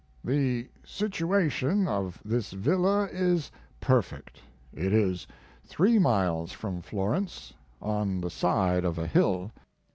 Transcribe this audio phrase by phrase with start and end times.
[0.23, 4.41] The situation of this villa is perfect.
[4.73, 5.27] It is
[5.63, 9.51] three miles from Florence, on the side of a hill.